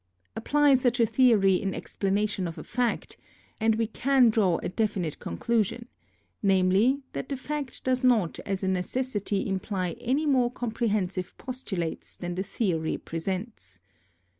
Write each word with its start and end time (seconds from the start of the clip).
Apply 0.35 0.73
such 0.73 0.99
a 0.99 1.05
theory 1.05 1.61
in 1.61 1.75
explanation 1.75 2.47
of 2.47 2.57
a 2.57 2.63
fact, 2.63 3.17
and 3.59 3.75
we 3.75 3.85
can 3.85 4.31
draw 4.31 4.57
a 4.63 4.67
definite 4.69 5.19
conclusion— 5.19 5.87
namely, 6.41 7.03
that 7.13 7.29
the 7.29 7.37
fact 7.37 7.83
does 7.83 8.03
not 8.03 8.39
as 8.39 8.63
a 8.63 8.67
necessity 8.67 9.47
imply 9.47 9.91
any 10.01 10.25
more 10.25 10.49
comprehensive 10.51 11.37
postulates 11.37 12.15
than 12.15 12.33
the 12.33 12.41
theory 12.41 12.97
presents. 12.97 13.79